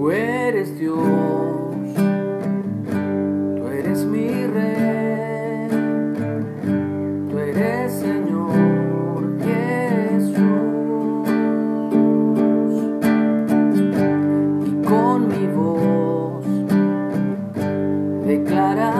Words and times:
Tú 0.00 0.10
eres 0.10 0.78
Dios, 0.78 0.96
tú 3.54 3.66
eres 3.68 4.02
mi 4.06 4.46
rey, 4.46 5.68
tú 7.28 7.38
eres 7.38 7.92
Señor 7.92 9.36
Jesús. 9.44 10.38
Y 14.64 14.70
con 14.88 15.28
mi 15.28 15.46
voz 15.54 16.46
declararé 18.26 18.99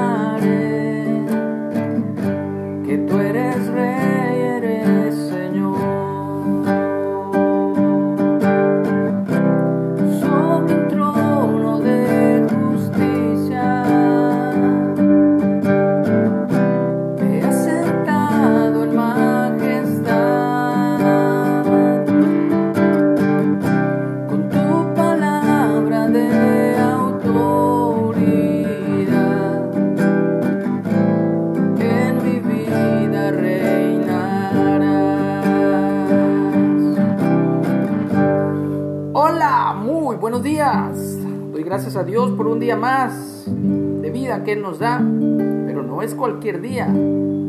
muy 40.01 40.17
buenos 40.17 40.43
días. 40.43 41.23
Doy 41.53 41.63
gracias 41.63 41.95
a 41.95 42.05
Dios 42.05 42.31
por 42.31 42.47
un 42.47 42.59
día 42.59 42.75
más 42.75 43.45
de 43.47 44.11
vida 44.11 44.43
que 44.45 44.53
Él 44.53 44.63
nos 44.63 44.79
da, 44.79 44.97
pero 44.97 45.83
no 45.83 46.01
es 46.01 46.15
cualquier 46.15 46.63
día. 46.63 46.89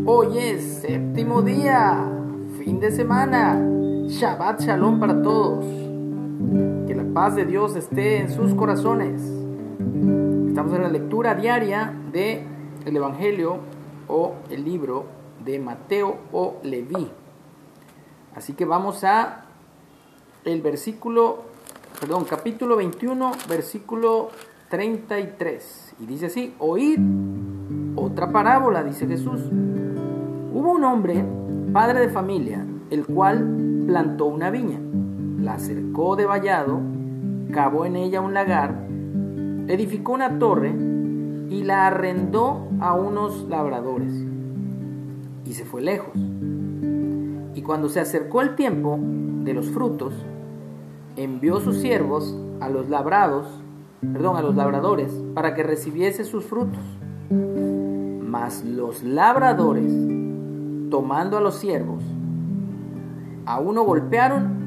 Hoy 0.05 0.37
es 0.37 0.81
séptimo 0.81 1.41
día, 1.43 2.05
fin 2.57 2.81
de 2.81 2.91
semana. 2.91 3.57
Shabbat 4.05 4.63
Shalom 4.63 4.99
para 4.99 5.21
todos. 5.21 5.63
Que 6.87 6.93
la 6.93 7.05
paz 7.13 7.37
de 7.37 7.45
Dios 7.45 7.77
esté 7.77 8.17
en 8.17 8.29
sus 8.29 8.53
corazones. 8.53 9.21
Estamos 10.49 10.73
en 10.73 10.81
la 10.81 10.89
lectura 10.89 11.35
diaria 11.35 11.93
de 12.11 12.43
el 12.85 12.97
Evangelio 12.97 13.59
o 14.09 14.33
el 14.49 14.65
libro 14.65 15.05
de 15.45 15.57
Mateo 15.57 16.17
o 16.33 16.57
Leví. 16.63 17.09
Así 18.35 18.51
que 18.51 18.65
vamos 18.65 19.05
a 19.05 19.45
el 20.43 20.61
versículo, 20.61 21.50
perdón, 22.01 22.25
capítulo 22.27 22.77
21, 22.77 23.31
versículo 23.47 24.29
33. 24.69 25.93
Y 25.99 26.07
dice 26.07 26.25
así, 26.25 26.55
oíd 26.57 26.97
otra 27.95 28.31
parábola, 28.31 28.83
dice 28.83 29.05
Jesús. 29.05 29.39
Hubo 30.51 30.71
un 30.71 30.83
hombre, 30.83 31.23
padre 31.71 31.99
de 31.99 32.09
familia, 32.09 32.65
el 32.89 33.05
cual 33.05 33.83
plantó 33.85 34.25
una 34.25 34.49
viña, 34.49 34.79
la 35.43 35.59
cercó 35.59 36.15
de 36.15 36.25
vallado, 36.25 36.79
cavó 37.51 37.85
en 37.85 37.95
ella 37.95 38.19
un 38.19 38.33
lagar, 38.33 38.87
edificó 39.67 40.13
una 40.13 40.39
torre 40.39 40.71
y 40.71 41.63
la 41.63 41.85
arrendó 41.85 42.67
a 42.79 42.95
unos 42.95 43.47
labradores. 43.47 44.11
Y 45.45 45.53
se 45.53 45.65
fue 45.65 45.83
lejos. 45.83 46.15
Y 47.53 47.61
cuando 47.61 47.89
se 47.89 47.99
acercó 47.99 48.41
el 48.41 48.55
tiempo 48.55 48.97
de 48.99 49.53
los 49.53 49.69
frutos, 49.69 50.15
envió 51.15 51.59
sus 51.59 51.77
siervos 51.77 52.35
a 52.59 52.69
los 52.69 52.89
labrados, 52.89 53.47
perdón, 54.01 54.37
a 54.37 54.41
los 54.41 54.55
labradores, 54.55 55.11
para 55.33 55.53
que 55.53 55.63
recibiese 55.63 56.23
sus 56.23 56.45
frutos. 56.45 56.83
Mas 57.29 58.63
los 58.63 59.03
labradores, 59.03 59.91
tomando 60.89 61.37
a 61.37 61.41
los 61.41 61.55
siervos, 61.55 62.03
a 63.45 63.59
uno 63.59 63.83
golpearon, 63.83 64.61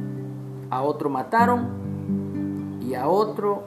a 0.71 0.83
otro 0.83 1.11
mataron 1.11 2.81
y 2.81 2.95
a 2.95 3.09
otro 3.09 3.65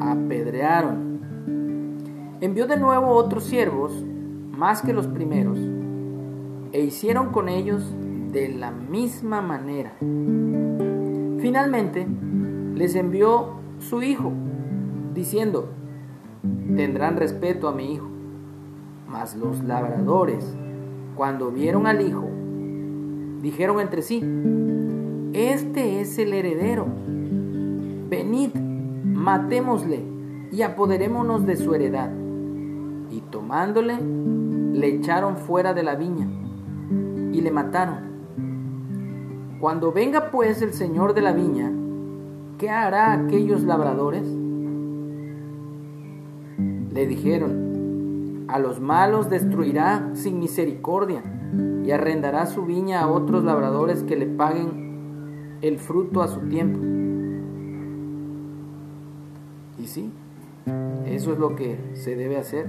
apedrearon. 0.00 1.20
Envió 2.40 2.66
de 2.66 2.76
nuevo 2.76 3.08
otros 3.08 3.44
siervos, 3.44 3.92
más 4.50 4.82
que 4.82 4.92
los 4.92 5.06
primeros, 5.06 5.58
e 6.72 6.80
hicieron 6.80 7.30
con 7.30 7.48
ellos 7.48 7.84
de 8.32 8.48
la 8.48 8.70
misma 8.70 9.40
manera. 9.40 9.92
Finalmente, 11.42 12.06
les 12.76 12.94
envió 12.94 13.54
su 13.80 14.00
hijo, 14.00 14.32
diciendo, 15.12 15.70
tendrán 16.76 17.16
respeto 17.16 17.66
a 17.66 17.72
mi 17.72 17.94
hijo. 17.94 18.06
Mas 19.08 19.34
los 19.34 19.64
labradores, 19.64 20.56
cuando 21.16 21.50
vieron 21.50 21.88
al 21.88 22.00
hijo, 22.00 22.28
dijeron 23.42 23.80
entre 23.80 24.02
sí, 24.02 24.22
este 25.32 26.00
es 26.00 26.16
el 26.20 26.32
heredero. 26.32 26.86
Venid, 28.08 28.54
matémosle 28.54 30.00
y 30.52 30.62
apoderémonos 30.62 31.44
de 31.44 31.56
su 31.56 31.74
heredad. 31.74 32.12
Y 33.10 33.20
tomándole, 33.32 33.98
le 34.00 34.86
echaron 34.94 35.36
fuera 35.36 35.74
de 35.74 35.82
la 35.82 35.96
viña 35.96 36.28
y 37.32 37.40
le 37.40 37.50
mataron. 37.50 38.11
Cuando 39.62 39.92
venga 39.92 40.32
pues 40.32 40.60
el 40.60 40.72
señor 40.72 41.14
de 41.14 41.20
la 41.20 41.32
viña, 41.32 41.70
¿qué 42.58 42.68
hará 42.68 43.12
aquellos 43.12 43.62
labradores? 43.62 44.26
Le 46.58 47.06
dijeron, 47.06 48.46
a 48.48 48.58
los 48.58 48.80
malos 48.80 49.30
destruirá 49.30 50.10
sin 50.14 50.40
misericordia 50.40 51.22
y 51.84 51.92
arrendará 51.92 52.46
su 52.46 52.64
viña 52.64 53.02
a 53.02 53.08
otros 53.08 53.44
labradores 53.44 54.02
que 54.02 54.16
le 54.16 54.26
paguen 54.26 55.58
el 55.62 55.78
fruto 55.78 56.22
a 56.22 56.26
su 56.26 56.40
tiempo. 56.48 56.80
Y 59.78 59.86
sí, 59.86 60.10
eso 61.06 61.32
es 61.34 61.38
lo 61.38 61.54
que 61.54 61.78
se 61.94 62.16
debe 62.16 62.36
hacer. 62.36 62.66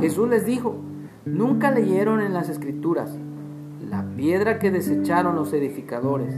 Jesús 0.00 0.28
les 0.28 0.44
dijo, 0.44 0.76
nunca 1.24 1.70
leyeron 1.70 2.20
en 2.20 2.34
las 2.34 2.50
escrituras, 2.50 3.18
la 3.88 4.04
piedra 4.16 4.58
que 4.58 4.70
desecharon 4.70 5.36
los 5.36 5.52
edificadores 5.52 6.34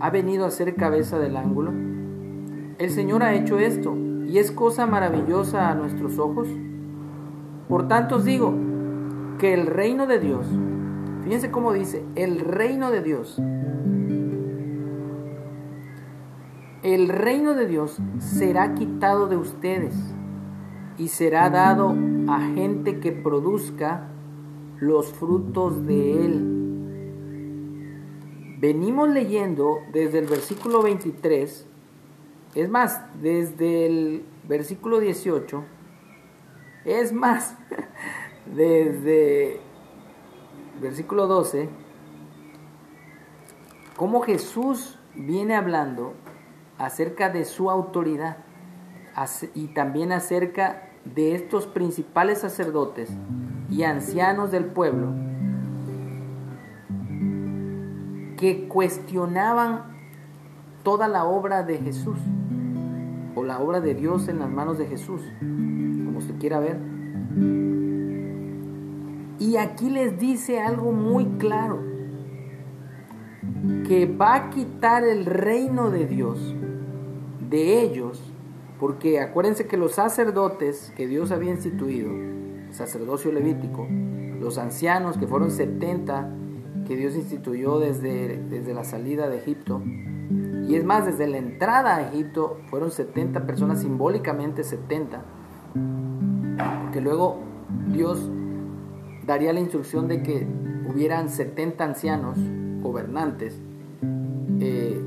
ha 0.00 0.10
venido 0.10 0.46
a 0.46 0.50
ser 0.50 0.74
cabeza 0.74 1.18
del 1.18 1.36
ángulo. 1.36 1.72
El 2.78 2.90
Señor 2.90 3.22
ha 3.22 3.34
hecho 3.34 3.58
esto 3.58 3.96
y 4.26 4.38
es 4.38 4.50
cosa 4.50 4.86
maravillosa 4.86 5.70
a 5.70 5.74
nuestros 5.74 6.18
ojos. 6.18 6.48
Por 7.68 7.88
tanto 7.88 8.16
os 8.16 8.24
digo 8.24 8.54
que 9.38 9.54
el 9.54 9.66
reino 9.66 10.06
de 10.06 10.18
Dios, 10.18 10.46
fíjense 11.24 11.50
cómo 11.50 11.72
dice, 11.72 12.04
el 12.14 12.40
reino 12.40 12.90
de 12.90 13.02
Dios, 13.02 13.40
el 16.82 17.08
reino 17.08 17.54
de 17.54 17.66
Dios 17.66 17.98
será 18.18 18.74
quitado 18.74 19.28
de 19.28 19.36
ustedes 19.36 19.94
y 20.98 21.08
será 21.08 21.50
dado 21.50 21.94
a 22.28 22.40
gente 22.54 23.00
que 23.00 23.12
produzca 23.12 24.11
los 24.82 25.12
frutos 25.12 25.86
de 25.86 26.26
él. 26.26 26.48
Venimos 28.58 29.08
leyendo 29.10 29.78
desde 29.92 30.18
el 30.18 30.26
versículo 30.26 30.82
23, 30.82 31.68
es 32.56 32.68
más, 32.68 33.00
desde 33.22 33.86
el 33.86 34.24
versículo 34.42 34.98
18, 34.98 35.62
es 36.84 37.12
más, 37.12 37.56
desde 38.56 39.60
versículo 40.80 41.28
12, 41.28 41.68
cómo 43.96 44.22
Jesús 44.22 44.98
viene 45.14 45.54
hablando 45.54 46.14
acerca 46.78 47.30
de 47.30 47.44
su 47.44 47.70
autoridad 47.70 48.38
y 49.54 49.68
también 49.74 50.10
acerca 50.10 50.90
de 51.04 51.36
estos 51.36 51.68
principales 51.68 52.38
sacerdotes 52.38 53.10
y 53.72 53.84
ancianos 53.84 54.50
del 54.50 54.66
pueblo 54.66 55.08
que 58.36 58.68
cuestionaban 58.68 59.84
toda 60.82 61.08
la 61.08 61.24
obra 61.24 61.62
de 61.62 61.78
Jesús 61.78 62.18
o 63.34 63.42
la 63.42 63.60
obra 63.60 63.80
de 63.80 63.94
Dios 63.94 64.28
en 64.28 64.40
las 64.40 64.50
manos 64.50 64.78
de 64.78 64.86
Jesús, 64.86 65.22
como 65.40 66.20
se 66.20 66.36
quiera 66.36 66.60
ver. 66.60 66.78
Y 69.38 69.56
aquí 69.56 69.90
les 69.90 70.18
dice 70.18 70.60
algo 70.60 70.92
muy 70.92 71.24
claro, 71.38 71.80
que 73.86 74.06
va 74.06 74.34
a 74.34 74.50
quitar 74.50 75.04
el 75.04 75.24
reino 75.24 75.90
de 75.90 76.06
Dios 76.06 76.54
de 77.48 77.80
ellos, 77.80 78.22
porque 78.78 79.20
acuérdense 79.20 79.66
que 79.66 79.76
los 79.76 79.92
sacerdotes 79.92 80.92
que 80.96 81.06
Dios 81.06 81.30
había 81.30 81.50
instituido, 81.50 82.10
sacerdocio 82.72 83.32
levítico, 83.32 83.86
los 84.40 84.58
ancianos 84.58 85.18
que 85.18 85.26
fueron 85.26 85.50
70 85.50 86.30
que 86.86 86.96
Dios 86.96 87.14
instituyó 87.14 87.78
desde, 87.78 88.42
desde 88.48 88.74
la 88.74 88.84
salida 88.84 89.28
de 89.28 89.38
Egipto, 89.38 89.82
Y 90.68 90.76
es 90.76 90.84
más, 90.84 91.04
desde 91.04 91.26
la 91.26 91.38
entrada 91.38 91.96
a 91.96 92.08
Egipto 92.08 92.58
fueron 92.70 92.90
70 92.90 93.46
personas, 93.46 93.80
simbólicamente 93.80 94.64
70, 94.64 95.22
porque 96.82 97.00
luego 97.00 97.40
Dios 97.92 98.30
daría 99.26 99.52
la 99.52 99.60
instrucción 99.60 100.08
de 100.08 100.22
que 100.22 100.46
hubieran 100.88 101.28
70 101.28 101.84
ancianos 101.84 102.38
gobernantes 102.82 103.60
eh, 104.60 105.00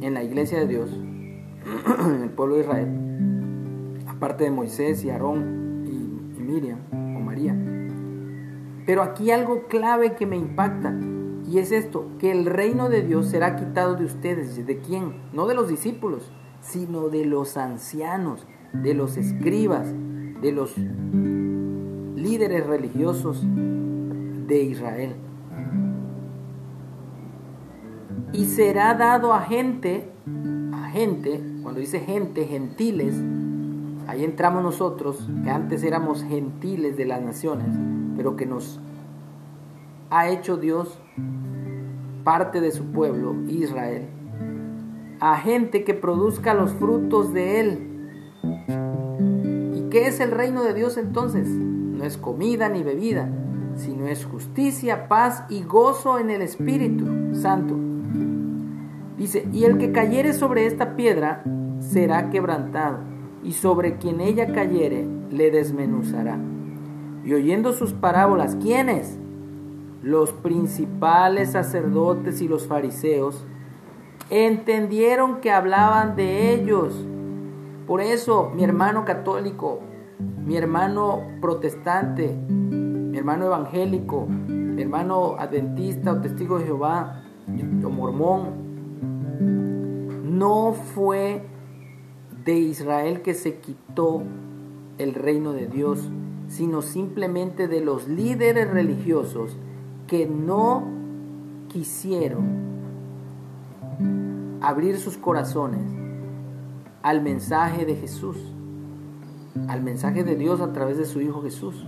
en 0.00 0.14
la 0.14 0.22
iglesia 0.22 0.58
de 0.58 0.66
Dios, 0.66 0.90
en 2.06 2.22
el 2.22 2.30
pueblo 2.30 2.56
de 2.56 2.60
Israel, 2.62 4.04
aparte 4.06 4.44
de 4.44 4.50
Moisés 4.50 5.04
y 5.04 5.10
Aarón 5.10 5.84
y, 5.86 6.40
Miriam. 6.40 6.78
Pero 8.88 9.02
aquí 9.02 9.30
algo 9.30 9.64
clave 9.68 10.14
que 10.14 10.24
me 10.24 10.38
impacta 10.38 10.98
y 11.46 11.58
es 11.58 11.72
esto, 11.72 12.06
que 12.18 12.30
el 12.30 12.46
reino 12.46 12.88
de 12.88 13.02
Dios 13.02 13.26
será 13.26 13.54
quitado 13.54 13.96
de 13.96 14.06
ustedes. 14.06 14.66
¿De 14.66 14.78
quién? 14.78 15.12
No 15.34 15.46
de 15.46 15.54
los 15.54 15.68
discípulos, 15.68 16.32
sino 16.62 17.10
de 17.10 17.26
los 17.26 17.58
ancianos, 17.58 18.46
de 18.72 18.94
los 18.94 19.18
escribas, 19.18 19.92
de 20.40 20.52
los 20.52 20.74
líderes 20.78 22.66
religiosos 22.66 23.42
de 23.44 24.62
Israel. 24.62 25.16
Y 28.32 28.46
será 28.46 28.94
dado 28.94 29.34
a 29.34 29.42
gente, 29.42 30.10
a 30.72 30.88
gente, 30.88 31.42
cuando 31.62 31.80
dice 31.80 32.00
gente, 32.00 32.46
gentiles, 32.46 33.14
ahí 34.08 34.24
entramos 34.24 34.62
nosotros, 34.62 35.28
que 35.44 35.50
antes 35.50 35.84
éramos 35.84 36.24
gentiles 36.24 36.96
de 36.96 37.04
las 37.04 37.20
naciones, 37.22 37.68
pero 38.16 38.36
que 38.36 38.46
nos 38.46 38.80
ha 40.10 40.28
hecho 40.28 40.56
Dios 40.56 40.98
parte 42.24 42.60
de 42.60 42.72
su 42.72 42.86
pueblo, 42.86 43.36
Israel, 43.48 44.06
a 45.20 45.36
gente 45.36 45.84
que 45.84 45.94
produzca 45.94 46.54
los 46.54 46.72
frutos 46.72 47.34
de 47.34 47.60
él. 47.60 47.78
¿Y 49.74 49.90
qué 49.90 50.06
es 50.06 50.20
el 50.20 50.30
reino 50.30 50.64
de 50.64 50.72
Dios 50.72 50.96
entonces? 50.96 51.46
No 51.48 52.04
es 52.04 52.16
comida 52.16 52.70
ni 52.70 52.82
bebida, 52.82 53.28
sino 53.76 54.06
es 54.06 54.24
justicia, 54.24 55.06
paz 55.08 55.44
y 55.50 55.62
gozo 55.64 56.18
en 56.18 56.30
el 56.30 56.40
Espíritu 56.40 57.34
Santo. 57.34 57.76
Dice, 59.18 59.46
y 59.52 59.64
el 59.64 59.76
que 59.76 59.92
cayere 59.92 60.32
sobre 60.32 60.66
esta 60.66 60.96
piedra 60.96 61.42
será 61.80 62.30
quebrantado, 62.30 63.00
y 63.42 63.52
sobre 63.52 63.96
quien 63.98 64.20
ella 64.20 64.52
cayere 64.52 65.06
le 65.30 65.50
desmenuzará. 65.50 66.38
Y 67.24 67.34
oyendo 67.34 67.72
sus 67.72 67.92
parábolas, 67.92 68.56
¿quiénes? 68.56 69.18
Los 70.02 70.32
principales 70.32 71.52
sacerdotes 71.52 72.40
y 72.40 72.48
los 72.48 72.66
fariseos 72.66 73.44
entendieron 74.30 75.40
que 75.40 75.50
hablaban 75.50 76.16
de 76.16 76.54
ellos. 76.54 77.04
Por 77.86 78.00
eso, 78.00 78.50
mi 78.54 78.64
hermano 78.64 79.04
católico, 79.04 79.80
mi 80.44 80.56
hermano 80.56 81.20
protestante, 81.40 82.34
mi 82.48 83.16
hermano 83.16 83.46
evangélico, 83.46 84.26
mi 84.26 84.82
hermano 84.82 85.36
adventista 85.38 86.12
o 86.12 86.20
testigo 86.20 86.58
de 86.58 86.66
Jehová 86.66 87.22
o 87.84 87.90
mormón, 87.90 88.68
no 90.38 90.72
fue 90.72 91.42
de 92.48 92.58
Israel 92.58 93.20
que 93.20 93.34
se 93.34 93.58
quitó 93.58 94.22
el 94.96 95.12
reino 95.12 95.52
de 95.52 95.66
Dios, 95.66 96.08
sino 96.48 96.80
simplemente 96.80 97.68
de 97.68 97.82
los 97.82 98.08
líderes 98.08 98.70
religiosos 98.70 99.58
que 100.06 100.26
no 100.26 100.82
quisieron 101.68 102.46
abrir 104.62 104.96
sus 104.96 105.18
corazones 105.18 105.82
al 107.02 107.20
mensaje 107.20 107.84
de 107.84 107.96
Jesús, 107.96 108.38
al 109.68 109.82
mensaje 109.82 110.24
de 110.24 110.34
Dios 110.34 110.62
a 110.62 110.72
través 110.72 110.96
de 110.96 111.04
su 111.04 111.20
Hijo 111.20 111.42
Jesús. 111.42 111.84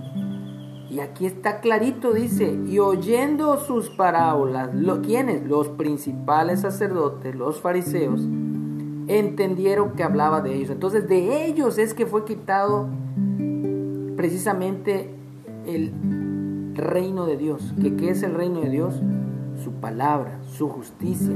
Y 0.91 1.01
aquí 1.01 1.25
está 1.25 1.61
clarito, 1.61 2.13
dice, 2.13 2.61
y 2.67 2.81
oyendo 2.81 3.59
sus 3.61 3.89
parábolas, 3.89 4.75
lo, 4.75 5.01
¿quiénes? 5.01 5.43
Los 5.47 5.69
principales 5.69 6.61
sacerdotes, 6.61 7.35
los 7.35 7.63
fariseos, 7.63 8.21
entendieron 9.19 9.93
que 9.93 10.03
hablaba 10.03 10.41
de 10.41 10.55
ellos. 10.55 10.71
Entonces 10.71 11.09
de 11.09 11.47
ellos 11.47 11.79
es 11.79 11.95
que 11.95 12.07
fue 12.07 12.25
quitado 12.25 12.89
precisamente 14.17 15.11
el 15.67 15.93
reino 16.75 17.27
de 17.27 17.37
Dios. 17.37 17.75
¿Que, 17.81 17.97
¿Qué 17.97 18.11
es 18.11 18.23
el 18.23 18.35
reino 18.35 18.61
de 18.61 18.71
Dios? 18.71 19.01
Su 19.65 19.73
palabra, 19.73 20.39
su 20.53 20.69
justicia. 20.69 21.35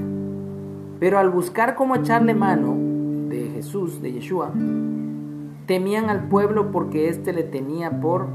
Pero 1.01 1.19
al 1.19 1.31
buscar 1.31 1.75
cómo 1.75 1.97
echarle 1.97 2.35
mano 2.35 2.77
de 3.29 3.51
Jesús, 3.55 4.01
de 4.01 4.13
Yeshua, 4.13 4.53
temían 5.67 6.11
al 6.11 6.29
pueblo 6.29 6.71
porque 6.71 7.09
éste 7.09 7.33
le 7.33 7.43
tenía 7.43 8.01
por 8.01 8.29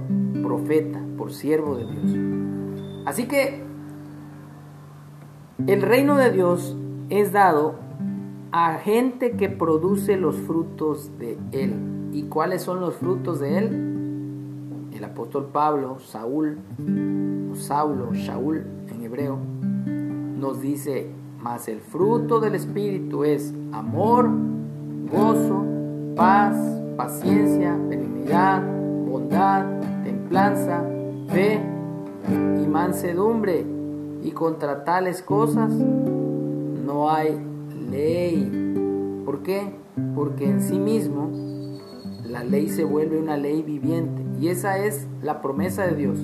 profeta, 0.43 0.99
por 1.17 1.31
siervo 1.31 1.75
de 1.77 1.85
Dios. 1.85 3.05
Así 3.05 3.27
que 3.27 3.63
el 5.65 5.81
reino 5.81 6.15
de 6.17 6.31
Dios 6.31 6.75
es 7.09 7.31
dado 7.31 7.75
a 8.51 8.73
gente 8.79 9.31
que 9.31 9.49
produce 9.49 10.17
los 10.17 10.35
frutos 10.35 11.11
de 11.19 11.37
Él. 11.51 12.09
¿Y 12.11 12.23
cuáles 12.23 12.63
son 12.63 12.79
los 12.79 12.95
frutos 12.95 13.39
de 13.39 13.57
Él? 13.57 14.89
El 14.91 15.03
apóstol 15.03 15.49
Pablo, 15.51 15.99
Saúl, 15.99 16.57
o 17.51 17.55
Saulo, 17.55 18.13
Shaul 18.13 18.65
en 18.89 19.03
hebreo, 19.03 19.37
nos 20.37 20.61
dice, 20.61 21.09
mas 21.41 21.67
el 21.67 21.79
fruto 21.79 22.39
del 22.39 22.55
Espíritu 22.55 23.23
es 23.23 23.53
amor, 23.71 24.29
gozo, 25.11 25.63
paz, 26.15 26.55
paciencia, 26.97 27.77
benignidad, 27.77 28.61
bondad, 29.05 29.65
templanza, 30.03 30.83
fe 31.27 31.61
y 32.27 32.67
mansedumbre. 32.67 33.65
Y 34.21 34.31
contra 34.31 34.83
tales 34.83 35.21
cosas 35.21 35.71
no 35.71 37.09
hay 37.09 37.39
ley. 37.89 39.23
¿Por 39.25 39.43
qué? 39.43 39.73
Porque 40.15 40.49
en 40.49 40.61
sí 40.61 40.79
mismo 40.79 41.29
la 42.25 42.43
ley 42.43 42.69
se 42.69 42.83
vuelve 42.83 43.19
una 43.19 43.37
ley 43.37 43.63
viviente. 43.63 44.23
Y 44.39 44.47
esa 44.47 44.77
es 44.77 45.07
la 45.21 45.41
promesa 45.41 45.85
de 45.85 45.95
Dios. 45.95 46.19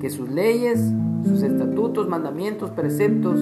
Que 0.00 0.10
sus 0.10 0.30
leyes, 0.30 0.80
sus 1.24 1.42
estatutos, 1.42 2.08
mandamientos, 2.08 2.70
preceptos, 2.70 3.40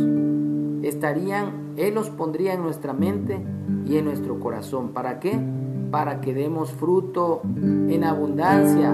estarían, 0.83 1.75
Él 1.77 1.95
los 1.95 2.11
pondría 2.11 2.55
en 2.55 2.63
nuestra 2.63 2.93
mente 2.93 3.45
y 3.87 3.97
en 3.97 4.05
nuestro 4.05 4.41
corazón. 4.41 4.91
¿Para 4.91 5.21
qué? 5.21 5.39
Para 5.91 6.21
que 6.21 6.35
demos 6.35 6.73
fruto 6.73 7.43
en 7.45 8.05
abundancia. 8.05 8.93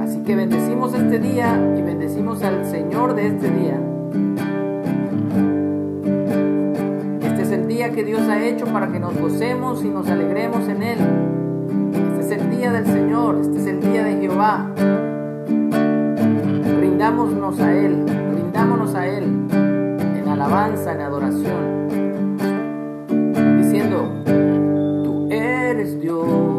Así 0.00 0.22
que 0.22 0.34
bendecimos 0.34 0.94
este 0.94 1.18
día 1.18 1.76
y 1.78 1.82
bendecimos 1.82 2.42
al 2.42 2.64
Señor 2.64 3.14
de 3.14 3.26
este 3.26 3.50
día 3.50 3.97
que 7.86 8.02
Dios 8.04 8.22
ha 8.22 8.44
hecho 8.44 8.66
para 8.66 8.90
que 8.90 8.98
nos 8.98 9.16
gocemos 9.16 9.84
y 9.84 9.88
nos 9.88 10.08
alegremos 10.08 10.68
en 10.68 10.82
Él. 10.82 10.98
Este 12.18 12.34
es 12.34 12.42
el 12.42 12.50
día 12.50 12.72
del 12.72 12.84
Señor, 12.84 13.38
este 13.40 13.58
es 13.58 13.66
el 13.66 13.80
día 13.80 14.02
de 14.02 14.20
Jehová. 14.20 14.68
Rindámonos 16.80 17.60
a 17.60 17.72
Él, 17.72 18.04
rindámonos 18.34 18.96
a 18.96 19.06
Él 19.06 19.24
en 19.52 20.28
alabanza, 20.28 20.92
en 20.92 21.00
adoración, 21.02 21.86
diciendo, 23.62 24.12
tú 25.04 25.28
eres 25.30 26.00
Dios. 26.00 26.57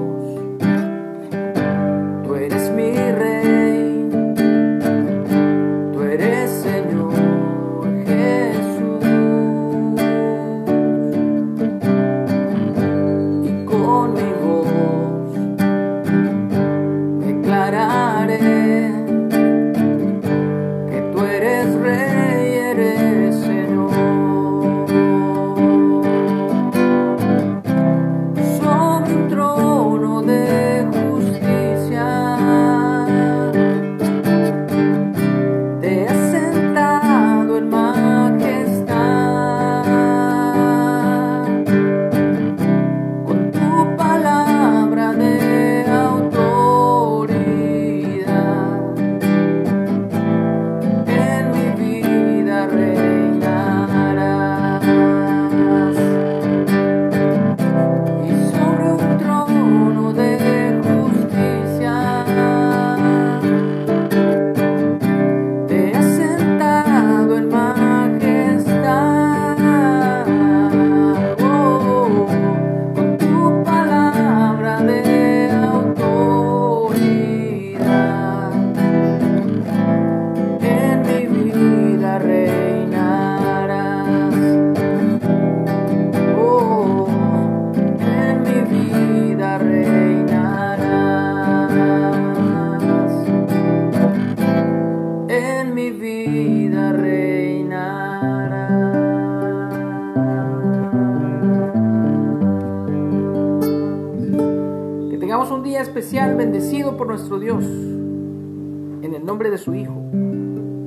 Bendecido 106.39 106.95
por 106.95 107.07
nuestro 107.07 107.37
Dios. 107.37 107.65
En 107.65 109.13
el 109.13 109.25
nombre 109.25 109.51
de 109.51 109.57
su 109.57 109.75
Hijo, 109.75 110.01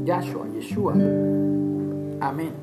Yahshua, 0.03 0.49
Yeshua. 0.49 0.95
Amén. 2.21 2.62